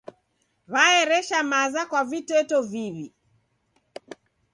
W'aeresha 0.73 1.39
maza 1.51 1.81
kwa 1.89 2.01
viteto 2.09 2.57
viw'i. 2.71 3.05